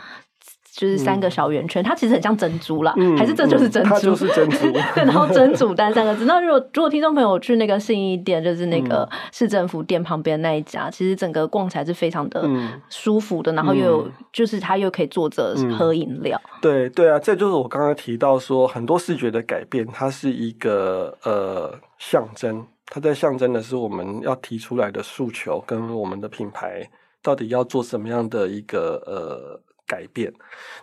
[0.76, 3.88] 就是三个小圆圈，嗯，它其实很像珍珠啦，嗯，还是这就是珍珠？
[3.88, 4.58] 嗯，它就是珍珠。
[5.00, 6.26] 然后珍珠丹三个字。
[6.26, 12.46] 那如果如果听众朋友去那个信义店，就是那个市政府店旁边那一家，嗯，其实整个逛起来是非常的
[12.90, 16.40] 舒服的，嗯，然后又有就是它又可以坐着喝饮料。
[16.44, 26.90] 嗯，对对啊，这就是我刚刚提到说，很多视觉的改变，它是一个呃象征，它在象征的是我们要提出来的诉求，跟我们的品牌
[27.24, 29.62] 到底要做什么样的一个呃。
[29.88, 30.34] 改变。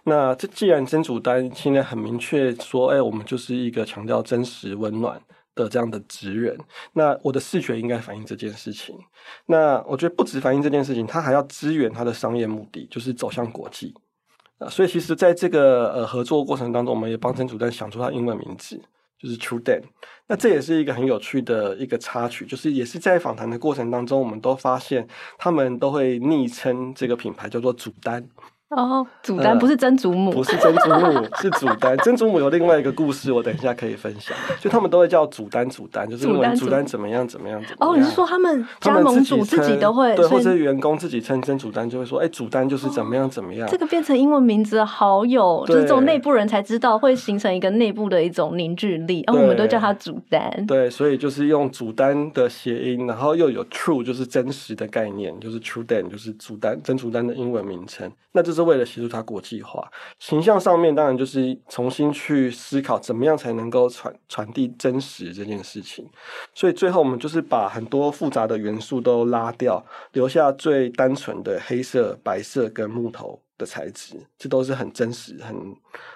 [0.05, 5.21] 那这既然真主丹现在很明确说，哎，我们就是一个强调真实温暖
[5.55, 6.59] 的这样的职人。
[6.95, 8.99] 那我的视觉应该反映这件事情。
[9.47, 13.95] 那我觉得不止反映这件事情，他还要支援他的商业目的，就是走向国际。
[14.59, 18.81] 啊，所以其实在这个呃合作过程当中，我们也帮真主丹想出他英文名字，
[19.19, 19.83] 就是 True Dan。
[20.29, 28.27] 那这也是一个很有趣的一个插曲，就是也是在访谈的过程当中，我们都发现他们都会昵称这个品牌叫做主丹。
[28.77, 31.97] 哦，祖丹不是曾祖母，呃、不是曾祖母，是祖丹。
[31.99, 34.37] 曾祖母有另外一个故事，我等一下可以分享。
[34.61, 37.93] 就他们都会叫祖丹，祖丹就是祖丹怎么样怎么样怎么样。
[37.93, 43.67] 哦，你是说他们加盟主自己都会，对，或者员工自己称曾祖丹，就会说，哎、欸，祖丹就是怎么样怎么样。
[43.67, 49.23] 哦、这个变成英文名字，好有，就是这种内部人才知道，会形成一个内部的一种凝聚力。
[49.27, 50.65] 哦，我们都叫他祖丹。
[50.67, 58.11] 对，所以就是用祖丹的谐音，然后又有 true，就是真实的概念，就是 true Dan，就是祖丹曾祖丹的英文名称。
[58.35, 66.09] 那这是为了协助它国际化形象上面，当然就是重新去思考怎么样才能够传传递真实这件事情。
[66.55, 75.55] 所以最后我们就是把很多复杂的元素都拉掉，留下最单纯的黑色、白色跟木头的材质，这都是很真实、很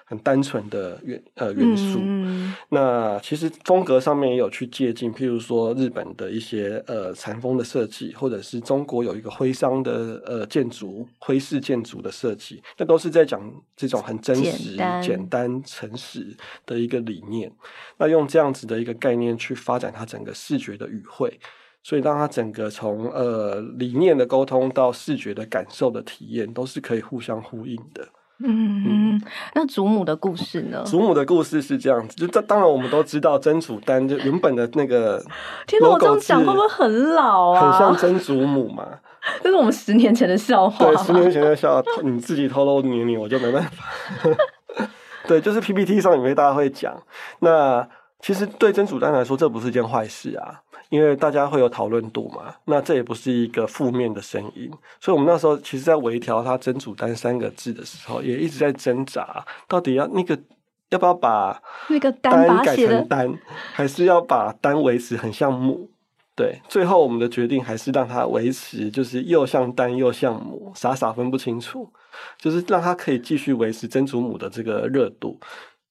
[0.06, 1.98] 很单纯的元呃元素。
[2.00, 17.52] 嗯、那其实风格上面也有去借鉴，譬如说日本的一些呃禅风的设计，或者是中国有一个徽商的呃建筑徽式建筑的设计，那都是在讲这种很真实、简单、简单诚实的一个理念。
[17.98, 21.38] 那用这样子的一个概念去发展它整个视觉的语汇。
[21.82, 28.04] 所以，让它整个从呃理念的沟通到视觉的感受的体验，都是可以互相呼应的。
[28.38, 29.22] 嗯嗯，
[29.54, 30.82] 那祖母的故事呢？
[30.84, 35.22] 祖母的故事是这样子，就这当然我们都知道曾祖丹就原本的那个，
[35.66, 37.72] 天哪，我这样讲会不会很老啊？
[37.72, 38.86] 很像曾祖母嘛？
[39.42, 40.86] 这是我们十年前的笑话。
[40.86, 43.84] 对，十年前的笑话，你自己透露年龄，我就没办法。
[45.26, 46.94] 对，就是 PPT 上里面大家会讲。
[47.40, 47.88] 那
[48.20, 50.60] 其实对曾祖丹来说，这不是一件坏事啊。
[50.88, 54.70] 因为大家会有讨论度嘛，那这也不是一个负面的声音，
[55.00, 60.38] 所以我们那时候其实，在微调他“曾祖丹”三个字的时候，也一直在挣扎，到底要那个
[60.90, 63.36] 要不要把那个“丹”改成“丹”，
[63.74, 65.90] 还是要把“丹”维持很像母？
[66.36, 71.90] 对，最后我们的决定还是让它维持，就是又像“丹”又像“母”，傻傻分不清楚，
[72.38, 75.40] 就是让它可以继续维持真祖母的这个热度。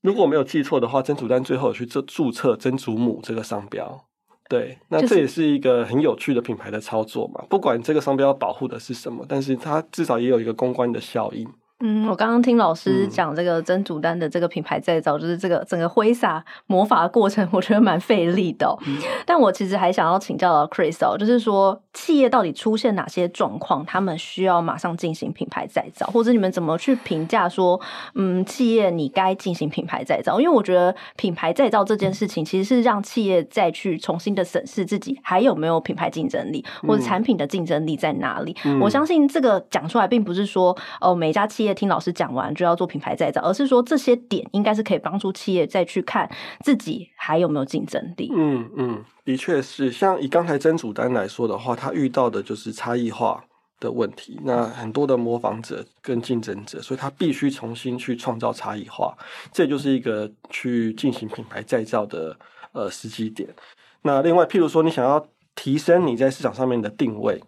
[0.01, 4.05] 如果我没有记错的话，曾祖丹最后有去做注册“曾祖母”这个商标。
[4.47, 7.43] 对，那这也是一个很有趣的品牌的操作嘛。
[7.49, 11.47] 不管这个商标保护的是什么，但是它至少也有一个公关的效应。
[11.81, 18.73] 嗯，我刚刚听老师讲这个曾祖丹的这个品牌再造，嗯、就是这个整个挥洒魔法的过程，我觉得蛮费力的、
[19.25, 27.79] 但我其实还想要请教 Chris 哦、喔，就是说企业到底出现哪些状况，他们需要马上进行品牌再造，或者你们怎么去评价说，
[28.13, 30.39] 嗯，企业你该进行品牌再造？
[30.39, 38.55] 因为我觉得品牌再造这件事情，其实是让企业再去重新的审视自己还有没有品牌竞争力，或者产品的竞争力在哪里。
[38.63, 41.64] 嗯、我相信这个讲出来，并不是说哦、呃，每一家企业。
[41.73, 46.29] 听老师讲完就要做品牌再造，而是说这些点应该是可以帮助企业再去看
[46.63, 48.31] 自己还有没有竞争力。
[48.35, 49.91] 嗯嗯，的确是。
[49.91, 53.43] 像以刚才曾祖丹来说的话，他遇到的就是差异化
[53.79, 54.39] 的问题。
[54.43, 59.17] 那很多的模仿者跟竞争者，所以他必须重新去创造差异化。
[59.51, 62.37] 这就是一个去进行品牌再造的
[62.73, 63.49] 呃时机点。
[64.01, 65.25] 那另外，譬如说你想要
[65.55, 67.41] 提升你在市场上面的定位。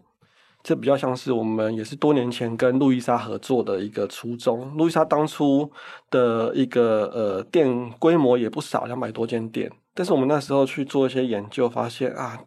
[0.68, 4.76] 这比较像是我们也是多年前跟路易莎合作的一个初衷。
[4.76, 5.72] 路易莎当初
[6.12, 9.72] 的一个呃店规模也不少，两百多间店。
[9.94, 12.42] 但是我们那时候去做一些研究，发现啊，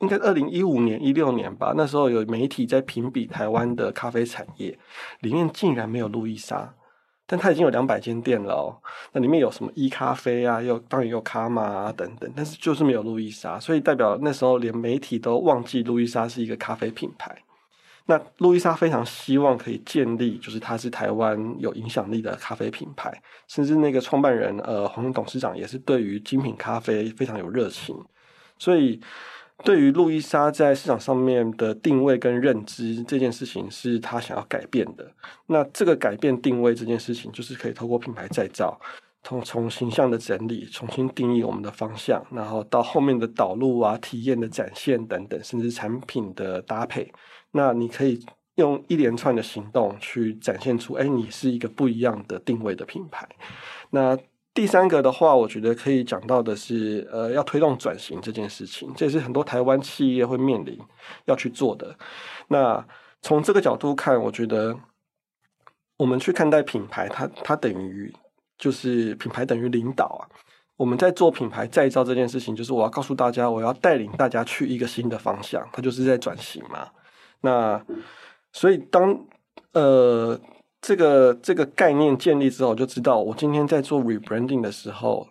[0.00, 4.78] 应该二零一五年、一六年吧，那时候有媒体在评比台湾的咖啡产业，
[5.20, 6.74] 里面竟然没有路易莎，
[7.26, 8.76] 但它已经有两百间店了哦。
[9.12, 17.34] 那里面有什么 E 咖啡啊，又当然有卡玛啊等等，但是就是没有路易莎，所以代表那时候连媒体都忘记路易莎是一个咖啡品牌。
[18.08, 23.12] 那路易莎非常希望可以建立，就是它是台湾有影响力的咖啡品牌，
[23.48, 27.96] 甚至那个创办人呃黄董事长也是对于精品咖啡非常有热情，
[28.58, 29.00] 所以
[29.64, 35.10] 对于路易莎在市场上面的定位跟认知这件事情是他想要改变的。
[35.46, 38.78] 那这个改变定位这件事情，就是可以透过品牌再造，
[39.24, 47.12] 从从形象的整理，重新定义我们的方向，然后到后面的导入啊、体验的展现等等，甚至产品的搭配。
[47.56, 48.24] 那你可以
[48.56, 53.26] 用一连串的行动去展现出，哎，你是一个不一样的定位的品牌。
[53.90, 54.16] 那
[54.54, 60.78] 第三个的话，我觉得可以讲到的是，呃，要推动转型这件事情，这也是很多台湾企业会面临
[61.24, 61.96] 要去做的。
[62.48, 62.86] 那
[63.22, 64.78] 从这个角度看，我觉得
[65.98, 68.14] 我们去看待品牌，它它等于
[68.58, 70.22] 就是品牌等于领导啊。
[70.76, 76.88] 我们在做品牌再造这件事情，就是我要告诉大家，我要带领大家去一个新的方向，它就是在转型嘛。
[77.40, 77.84] 那
[78.52, 79.26] 所以当
[79.72, 80.38] 呃
[80.80, 85.26] 这个这个概念建立之后，就知道我今天在做 rebranding 的时候，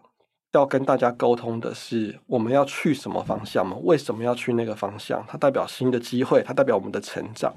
[0.54, 3.78] 要跟大家沟通的是我们要去什么方向嘛？
[3.84, 5.26] 为什么要去那个方向？
[5.28, 7.54] 它代表新的机会，它代表我们的成长。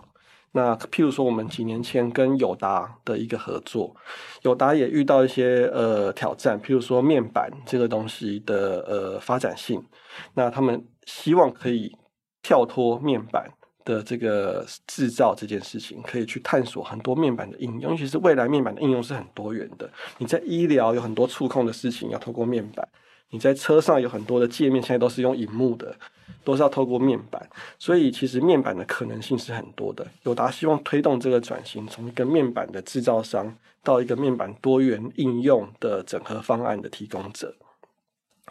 [0.53, 3.95] 那譬如说，我们几年前跟友达的一个合作，
[4.43, 9.85] 友达也遇到一些呃挑战，譬如说面板这个东西的呃发展性，
[10.33, 11.95] 那他们希望可以
[12.41, 13.51] 跳脱面板
[13.89, 19.91] 的这个制造这件事情，可以去探索很多面板的应用，尤其是未来面板的应用是很多元的。
[20.19, 22.87] 你在医疗有很多触控的事情要透过面板，
[23.31, 25.97] 你在车上有很多的界面现在都是用荧幕的。
[26.45, 27.47] 都是要透过面板，
[27.79, 30.07] 所以其实面板的可能性是很多的。
[30.23, 37.55] 友达希望推动这个转型，从一个面板的制造商到一个面板多元应用的整合方案的提供者。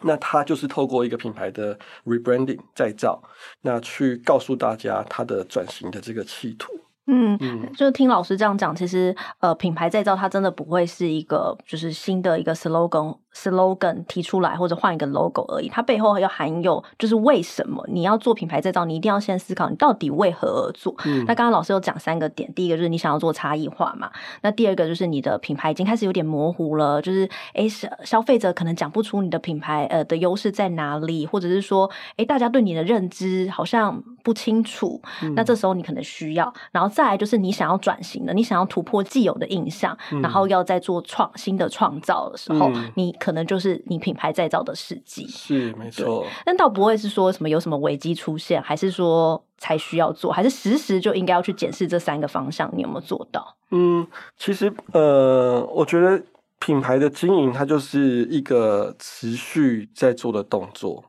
[0.02, 3.22] 那他就是透过一个品牌的 rebranding 再造，
[3.62, 6.72] 那去告诉大家它的转型的这个企图。
[7.10, 7.38] 嗯，
[7.74, 13.16] 就是听老师这样讲，其实呃，品牌再造它真的不会是一个就是新的一个 slogan。
[13.34, 20.94] Slogan 提出来或者换一个 logo 而已，它背后要含有就是为什么你要做品牌再造，你一定要先思考你到底为何而做。
[21.04, 24.10] 嗯、那刚刚老师有讲三个点，第一个就是你想要做差异化嘛，
[24.42, 43.14] 那第二个就是你的品牌已经开始有点模糊了，就是诶消消费者可能讲不出你的品牌呃的优势在哪里，或者是说诶大家对你的认知好像不清楚，嗯、那这时候你可能需要，然后再来就是你想要转型的，你想要突破既有的印象，嗯、然后要再做创新的创造的时候，嗯、你。
[43.18, 46.26] 可能就是你品牌再造的时机，是没错。
[46.44, 53.56] 但倒不会是说什么有什么危机出现，还是说才需要做，还是时时就应该要去检视这三个方向，你有没有做到？
[53.70, 56.22] 嗯，其实呃，我觉得。
[56.58, 61.04] 品牌的经营，它就是一个持续在做的动作。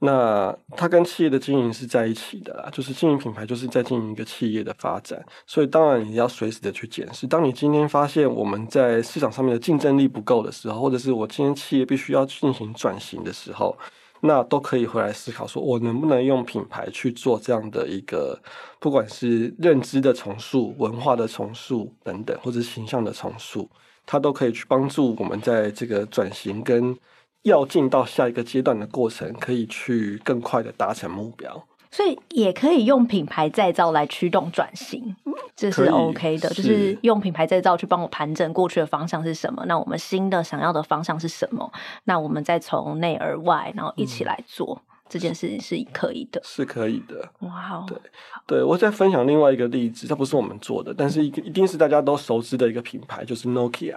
[0.00, 5.22] 那它跟企业的经营是在一起的啦，就是经营品牌，就是在经营一个企业的发展。
[5.46, 7.26] 所以当然你要随时的去检视。
[7.26, 13.76] 当你今天发现我们在市场上面的竞争力不够的时候，或者是我今天企业必须要进行转型的时候，
[14.20, 18.40] 那都可以回来思考，说我能不能用品牌去做这样的一个，
[18.78, 23.68] 不管是认知的重塑、文化的重塑等等，或者形象的重塑。
[24.10, 26.96] 它都可以去帮助我们在这个转型跟
[27.42, 31.64] 要进到下一个阶段的过程，可以去更快的达成目标。
[31.92, 35.14] 所以也可以用品牌再造来驱动转型，
[35.54, 36.48] 这是 OK 的。
[36.48, 41.72] 就是用品牌再造去帮我盘整过去的方向是什么，那我们新的想要的方向是什么？
[42.02, 44.82] 那我们再从内而外，然后一起来做。
[44.84, 47.28] 嗯这件事情是可以的，是可以的。
[47.40, 47.98] 哇对
[48.46, 53.96] 对，我再分享另外一个例子，它不是我们做的，但是一一定是大家都熟知的一个品牌，就是 Nokia。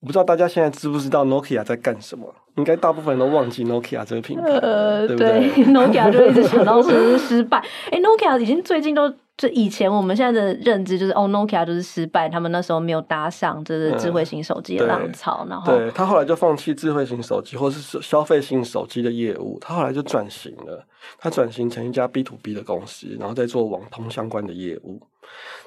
[0.00, 2.32] 我不知道大家现在知不知道 Nokia 在干什么？
[2.56, 7.58] 应该大部分人都忘记 Nokia 这个品牌，呃、对不对，对？Nokia 就一直想到是失败。
[7.90, 9.12] 哎，Nokia 已经最近都。
[9.36, 20.86] 就以前我们现在的认知就是哦，Nokia 就是失败，他们那时候没有搭上就是智慧型手机的浪潮，嗯、然后对他后来就放弃智慧型手机或是消费性手机的业务，他后来就转型了，
[21.18, 25.02] 他转型成一家 B to B 的公司，然后再做网通相关的业务。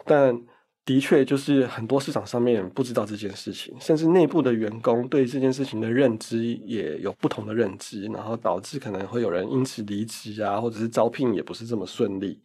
[0.06, 0.40] 但
[0.86, 12.40] 的确就是很多市场上面不知道这件事情，甚至内部的员工对这件事情的认知也有不同的认知，然后导致可能会有人因此离职啊，或者是招聘也不是这么顺利。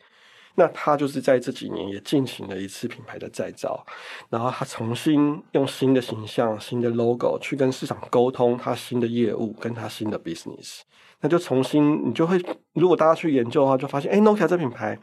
[0.55, 3.85] 那他就是在这几年也进行了一次品牌的再造，
[4.29, 10.81] 然后他重新用新的形象、新的 logo 去跟市场沟通他新的业务跟他新的 business，
[11.21, 12.39] 那就重新你就会，
[12.75, 14.99] 如果大家去研究的话，就发现，哎，Nokia 这品牌，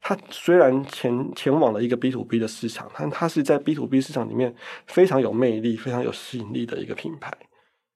[0.00, 4.54] 它虽然前前往了一个 B to B 的市场，但它是在 B to B 市场里面
[4.86, 7.32] 非常有魅力、非常有吸引力的一个品牌。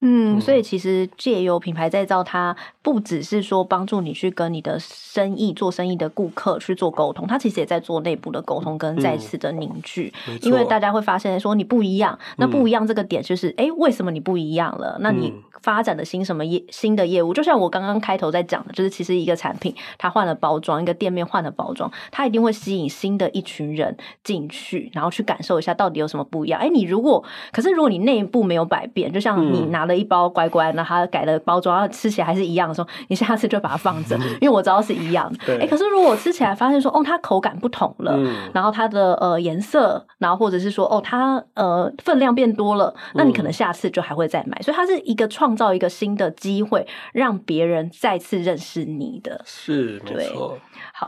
[0.00, 10.12] 嗯，所以其实借由品牌再造，它不只是说帮助你去跟你的生意做生意的顾客去做沟通，它其实也在做内部的沟通跟再次的凝聚。
[10.28, 14.98] 嗯、因为大家会发现说你不一样，那不一样这个点就是，哎、嗯，为什么你不一样了？
[15.00, 17.32] 那你发展的新什么业新的业务？
[17.32, 26.60] 就像我刚刚开头在讲的，就是其实一个产品它换了包装，一个店面换了包装，它一定会吸引新的一群人进去，然后去感受一下到底有什么不一样。
[26.60, 29.94] 哎，你如果可是如果你内部没有改变，就像你拿了。
[29.96, 35.58] 一包乖乖，那他改了包装，吃起来还是一样的时候，你下次就把它放着， 因为我知道是一样的。
[35.60, 44.58] 哎可是如果吃起来发现说，哦，它口感不同了，嗯、然后它的呃颜色，然后或者是说，哦，它呃分量变多了，那你可能下次就还会再买。
[44.58, 49.40] 嗯、所以它是一个创造一个新的机会，让别人再次认识你的。
[49.44, 50.58] 是，没错。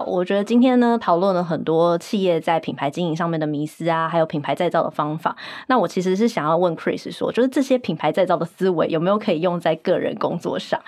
[0.07, 5.37] 我觉得今天呢讨论了很多企业在品牌经营上面的迷思啊，还有品牌再造的方法。
[5.69, 10.81] 那我其实是想要问 Chris 说，就是这些品牌再造的思维有没有可以用在个人工作上？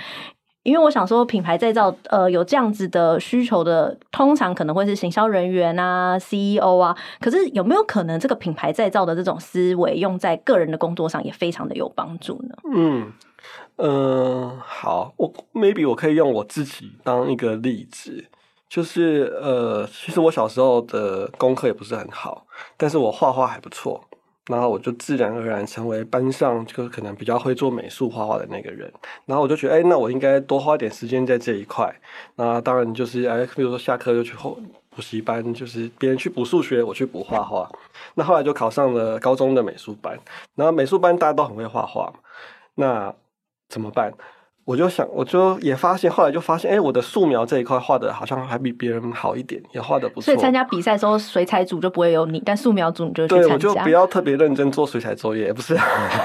[0.65, 6.95] 因为我想说，品牌再造呃有这样子的需求的，通常可能会是行销人员啊、CEO 啊。
[7.21, 12.55] 可是有没有可能这个品牌再造的这种思维用在个人的工作上也非常的有帮助呢？
[12.75, 13.13] 嗯
[13.77, 18.27] 嗯、呃，好，我 maybe 我可以用我自己当一个例子。
[18.69, 22.47] 就是呃，其实我小时候的功课也不是很好，
[22.77, 24.03] 但是我画画还不错，
[24.47, 28.93] 然后我就自然而然成为班上就可能比较会做美术画画的那个人。
[29.25, 31.95] 然后我就觉得，哎，那我应该多花点时间在这一块。
[32.37, 34.59] 那当然就是，哎，比如说下课就去后
[34.91, 37.71] 补习班，就是别人去补数学，我去补画画。
[38.15, 40.19] 那后来就考上了高中的美术班，
[40.55, 42.13] 然后美术班大家都很会画画，
[42.75, 43.15] 那
[43.69, 44.13] 怎么办？
[44.69, 50.25] 我就想，我就也发现，后来就发现，哎、欸，我的素描这一块画的好像还比别人好一点，也画的不错。
[50.25, 53.49] 所以参加比赛的时候，水彩组就不会有你，但素描组你就去参加。
[53.49, 55.75] 对，我就不要特别认真做水彩作业，不是，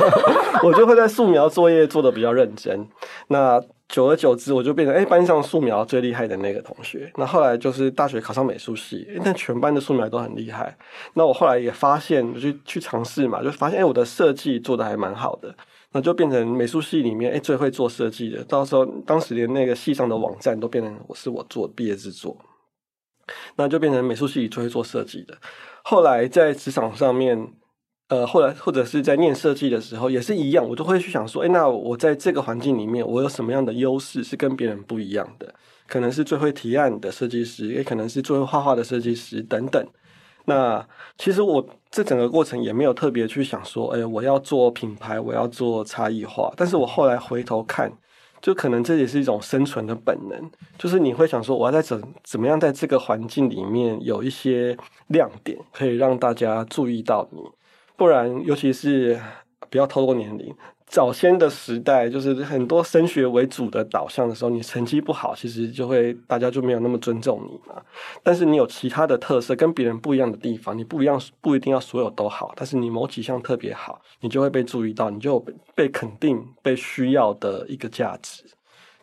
[0.61, 2.85] 我就会在素描作业做的比较认真。
[3.29, 7.09] 那久而久之，我就变成哎、欸、班上素描最厉害的那个同学。
[7.15, 10.75] 那后来就是大学考上美术系，但全班的素描都很厉害。
[11.13, 15.55] 那我后来也发现，就去去尝试嘛，就发现哎、欸，我的设计做的还蛮好的。
[15.93, 22.35] 那就变成美术系里面哎、最会做设计的，到时候当时连那个系上的网站都变成我是我做毕业制作，
[23.55, 25.37] 那就变成美术系最会做设计的。
[25.83, 27.53] 后来在职场上面，
[28.09, 35.53] 呃，后来或者是在念设计的时候也是一样，我就会去想说，哎、那我在这个环境里面，我有什么样的优势是跟别人不一样的？
[35.85, 39.85] 可能是最会提案的设计师，也可能是最会画画的设计师等等。
[40.45, 40.85] 那
[41.17, 46.53] 其实我这整个过程也没有特别去想说，哎，我要做品牌，我要做差异化。
[46.57, 47.91] 但是我后来回头看，
[48.41, 54.77] 就可能这也是一种生存的本能，就是你会想说，我要在怎怎么样在这个环境里面有一些
[55.07, 57.39] 亮点，可以让大家注意到你，
[57.95, 59.19] 不然，尤其是
[59.69, 60.53] 不要透露年龄。
[60.93, 67.81] 早先的时代，就是很多升学为主的导向的时候，你成绩不好，其实就会大家就没有那么尊重你嘛。
[68.21, 78.43] 但是你有其他的特色，跟别人不一样的地方，你不一样，不一定要所有都好，但是你某几项特别好，你就会被注意到，你就被肯定、被需要的一个价值。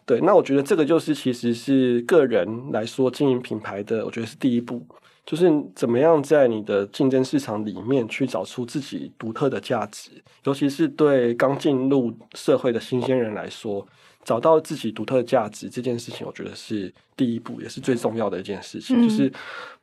[0.07, 4.87] 对，那我觉得这个就是其实是个人来说经营品牌的，我觉得是第一步。
[5.27, 10.11] 就是怎么样在你的竞争市场里面去找出自己独特的价值，
[10.45, 13.87] 尤其是对刚进入社会的新鲜人来说，
[14.25, 19.01] 找到自己独特的价值这件事情，我觉得是第一步，也是最重要的一件事情。
[19.01, 19.33] 嗯、就是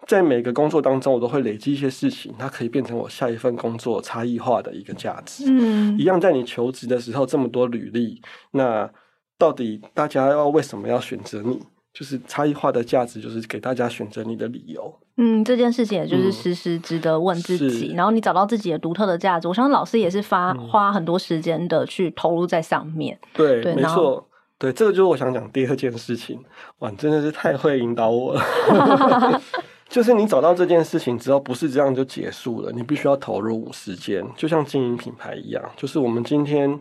[0.06, 5.46] 在每个工作当中，我都会累积一些事情，它可以变成我下一份工作差异化的一个价值。
[5.48, 8.22] 嗯，一样在你求职的时候这么多履历，
[8.52, 8.90] 那
[9.38, 11.62] 到底大家要为什么要选择你？
[11.98, 14.94] 就是差异化的价值，就是给大家选择你的理由。
[15.16, 19.48] 嗯，这件事情也就是时时值得问自己，嗯、然后你找到自己的独特的价值。
[19.48, 23.18] 我相信老师也是发、嗯、花很多时间的去投入在上面。
[23.34, 24.24] 对，对没错，
[24.60, 26.40] 对，这个就是我想讲第二件事情。
[26.80, 29.42] 哇，真的是太会引导我了。
[29.90, 35.64] 就是你找到这件事情之后，不是这样就结束了，你必须要投入时间，就像经营品牌一样。
[35.76, 36.80] 就是我们今天，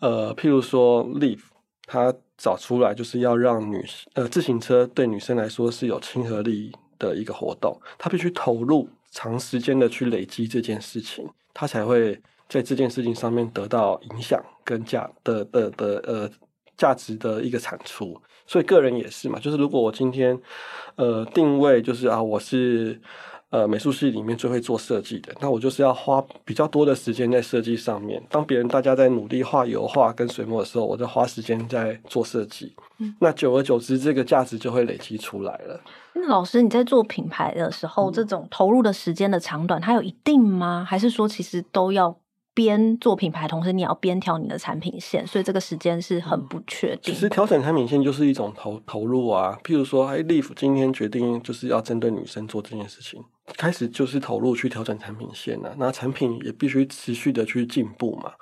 [0.00, 1.42] 呃，譬如说 Live，
[1.86, 3.84] 它找出来就是要让女
[4.14, 16.30] 呃自行车对女生来说是有亲和力的一个活动，他必须投入长时间的去累积这件事情，他才会在这件事情上面得到影响跟价的的的呃
[16.76, 18.20] 价值的一个产出。
[18.46, 20.38] 所以个人也是嘛，就是如果我今天
[20.96, 23.00] 呃定位就是啊我是。
[23.50, 28.20] 呃，美术系里面最会做设计的，那我就是要花比较多的时间在设计上面。
[28.28, 32.74] 当别人大家在努力画油画跟水墨的时候，我就花时间在做设计。
[32.98, 35.80] 嗯，那久而久之，这个价值就会累积出来了。
[36.14, 40.84] 那老师，你在做品牌的时候，嗯，这种投入的时间的长短，它有一定吗？
[40.86, 42.16] 还是说其实都要？
[42.56, 47.12] 边做品牌，同时你要边调你的产品线，所以这个时间是很不确定。
[47.12, 49.58] 其实调整产品线就是一种投投入啊。
[49.62, 53.22] 譬如说，哎，Live 今天决定就是要针对女生做这件事情，
[53.58, 55.74] 开始就是投入去调整产品线啊。
[55.76, 58.32] 那产品也必须持续的去进步嘛。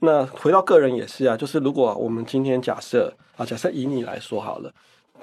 [0.00, 4.70] 那回到个人也是啊，就是如果我们今天假设啊，假设以你来说好了，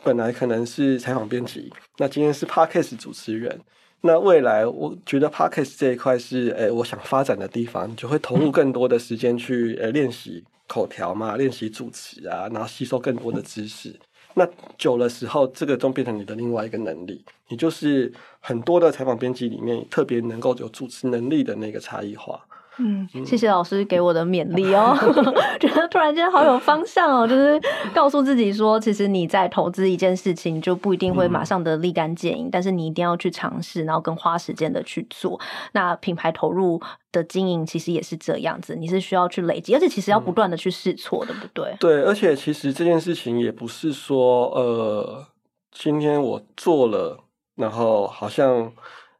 [0.03, 3.61] 本来可能是采访编辑，那今天是 Podcast 主持人。
[4.01, 13.93] 那未来，我觉得 Podcast 这一块是，诶、我想发展的地方，就会投入更多的时间去，诶、练习口条嘛，练习主持啊，然后吸收更多的知识。
[14.35, 14.47] 那
[14.77, 22.45] 久了时候，这个就变成你的另外一个能力，你就是很多的采访编辑里面特别能够有主持能力的那个差异化。
[22.79, 24.97] 嗯，谢谢老师给我的勉励哦，
[25.59, 27.59] 觉得突然间好有方向哦，就是
[27.93, 35.39] 告诉自己说，其实你在投资一件事情，就不一定会马上的立竿见影，嗯，但是你一定要去尝试，然后更花时间的去做。
[35.73, 41.75] 那品牌投入的经营其实也是这样子，你是需要去累积，而且其实要不断的去试错，对不对？
[41.79, 45.25] 对，而且其实这件事情也不是说，呃，
[45.71, 47.19] 今天我做了，
[47.55, 48.71] 然后好像。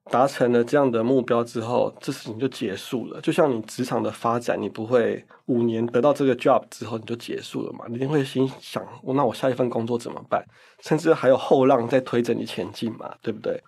[0.09, 3.21] 达成了这样的目标之后，这事情就结束了。
[3.21, 7.85] 就像你职场的发展，你不会五年得到这个 job 之后你就结束了嘛？
[7.87, 10.43] 你一定会心想，那我下一份工作怎么办？
[10.81, 13.61] 甚至还有后浪在推着你前进嘛，对不对？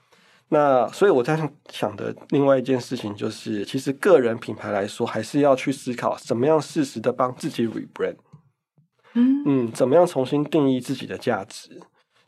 [0.50, 8.18] 那所以我在想想的另外一件事情就是，其实个人品牌来说，还是要去思考怎么样适时的帮自己 rebrand，
[9.14, 11.82] 嗯嗯，怎么样重新定义自己的价值。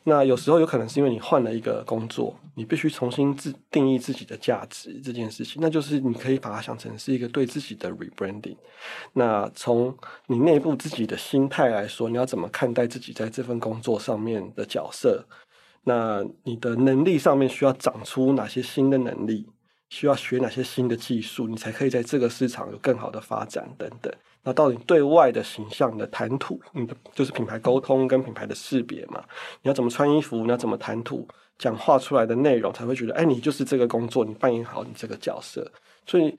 [0.05, 8.57] 那有时候有可能是因为你换了一个工作，你必须重新自定义自己的价值这件事情，那就是你可以把它想成是一个对自己的 rebranding。
[9.13, 9.97] 那从
[10.27, 15.25] 你内部自己的心态来说，你要怎么看待自己在这份工作上面的角色？
[15.85, 19.47] 那你的能力上面需要长出哪些新的能力？
[19.93, 24.11] 需要学哪些新的技术，你才可以在这个市场有更好的发展等等。
[24.41, 29.23] 那到底对外的形象的谈吐，你的就是品牌沟通跟品牌的识别嘛？
[29.61, 30.37] 你要怎么穿衣服？
[30.37, 31.27] 你要怎么谈吐？
[31.59, 35.71] 讲话出来的内容才会觉得，哎，你就是这个工作，你扮演好你这个角色。
[36.07, 36.35] 所以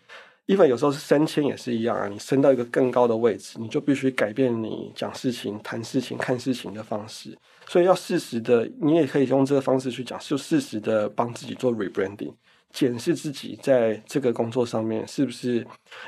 [0.48, 7.38] ，even 有时候是升迁也是一样啊，你升到一个更高的位置，你就必须改变你讲事情、谈事情、看事情的方式。
[7.68, 12.34] 所以要适时的，你也可以用这个方式去讲，就适时的帮自己做 rebranding。
[12.75, 15.64] 检视自己在这个工作上面是不是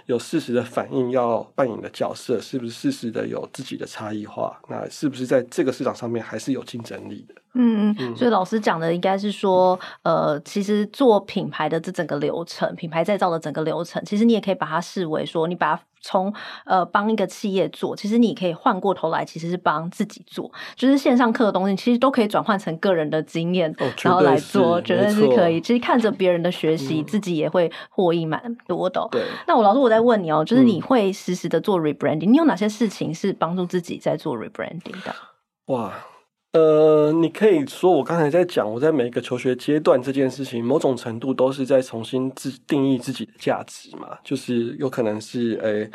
[0.07, 4.61] 有适时的反应，要扮演的角色是不是适时的有自己的差异化？
[4.69, 7.35] 那是不是在这个市场上面还是有竞争力的？
[7.59, 16.33] 嗯嗯，所以老师讲的应该是说，呃，其实做品牌的这整个流程，品牌再造的整个流程，其实你也可以把它视为说，你把它从
[16.65, 25.61] 呃帮一个企业做，其实你可以换过头来，其实是帮自己做，就是线上课的东西，其实都可以转换成个人的经验，哦、然后来做，绝对是可以。
[25.61, 29.09] 其实看着别人的学习，嗯、自己也会获益蛮多的、哦。
[29.11, 35.15] 对，那我老师我在问你哦，就是你会实时的做 rebranding，、嗯、你有哪些事情是帮助自己在做 rebranding 的？
[35.67, 35.93] 哇。
[36.57, 44.17] 呃，你可以说我刚才在讲，我在每一个求学阶段这件事情，某种程度都是在重新自定义自己的价值嘛。
[44.25, 45.91] 就是有可能是诶、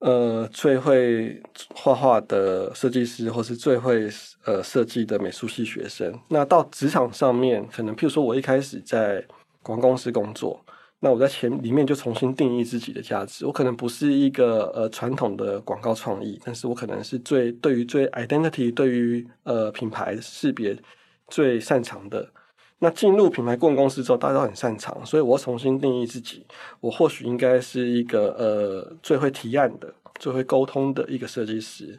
[0.00, 1.40] 呃，最会
[1.76, 4.08] 画画的设计师，或是最会
[4.46, 6.12] 呃设计的美术系学生。
[6.26, 9.24] 那到职场上面，可能譬如说我一开始在
[9.62, 10.60] 广告公司工作。
[11.04, 20.78] 那我在前里面就重新定义自己的价值，我可能不是一个呃传统的广告创意，但是我可能是最对于最 identity 对于呃品牌识别
[21.26, 22.30] 最擅长的。
[22.78, 26.46] 那进入品牌顾问公司之后，大家都很擅长，所以我重新定义自己，
[26.78, 31.98] 我或许应该是一个呃最会提案的、最会沟通的一个设计师。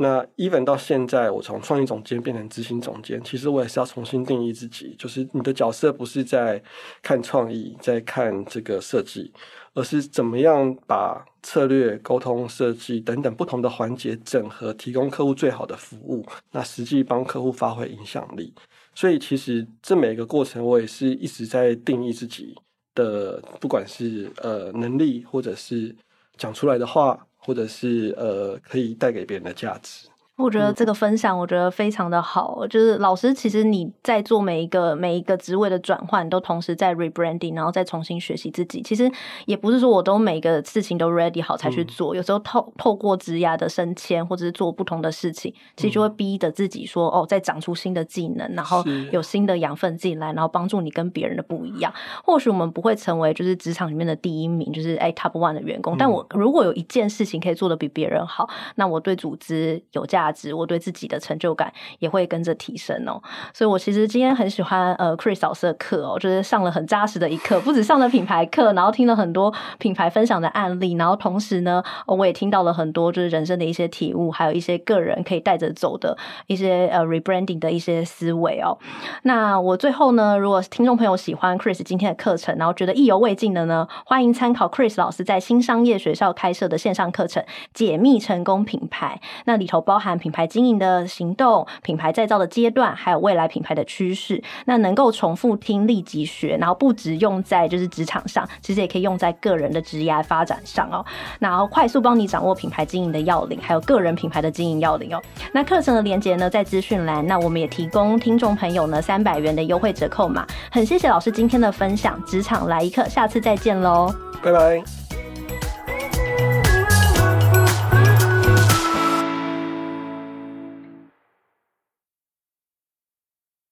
[0.00, 6.62] 那 even 到现在，我从创意总监变成执行总监，其实我也是要重新定义自己，就是你的角色不是在
[7.02, 9.32] 看创意，在看这个设计，
[9.74, 18.54] 而是怎么样把策略、沟通、设计等等不同的环节整合，提供客户最好的服务，那实际帮客户发挥影响力。
[18.94, 22.54] 所以其实这每个过程，我也是一直在定义自己
[22.94, 25.96] 的，不管是呃能力，或者是
[26.36, 27.24] 讲出来的话。
[27.38, 30.08] 或者是呃，可以带给别人的价值。
[30.38, 32.64] 我觉得这个分享，我觉得非常的好。
[32.68, 38.80] 就是老师，其实你在做每一个每一个职位的转换，都同时在 rebranding，然后再重新学习自己。
[38.80, 39.10] 其实
[39.46, 42.14] 也不是说我都每个事情都 ready 好才去做。
[42.14, 51.92] 嗯、有时候透透过职涯的升迁，或者是做不同的事情，其实就会逼着自己说，哦，再长出新的技能，然后有新的养分进来，然后帮助你跟别人的不一样。
[52.24, 55.96] 或许我们不会成为就是职场里面的第一名，就是哎 top one 的员工。
[55.98, 60.27] 但我如果有一件事情可以做的比别人好，那我对组织有价。
[60.32, 63.22] 值我对自己的成就感也会跟着提升哦，
[63.52, 76.16] 所以我其实今天很喜欢呃 Chris 老师的课哦，就是上了很扎实的一课，不止上了品牌课，然后听了很多品牌分享的案例，然后同时呢，我也听到了很多就是人生的一些体悟，还有一些个人可以带着走的
[76.48, 78.76] 一些呃 rebranding 的一些思维哦。
[79.22, 90.17] 那我最后呢，如果听众朋友喜欢 Chris 今天的课程，然后觉得意犹未尽的呢，欢迎参考 Chris 老师在新商业学校开设的线上课程《解密成功品牌》，那里头包含。
[90.18, 101.04] 品牌经营的行动、品牌再造的阶段，还有未来品牌的趋势，那能够重复听、立即学，然后不只用在就是职场上，其实也可以用在个人的职业发展上哦。
[101.38, 105.22] 然后快速帮你掌握品牌经营的要领，还有个人品牌的经营要领哦。
[105.52, 107.26] 那课程的连接呢，在资讯栏。
[107.26, 110.46] 那我们也提供听众朋友呢三百元的优惠折扣码。
[110.70, 115.27] 很谢谢老师今天的分享，职场来一课，下次再见喽，拜拜。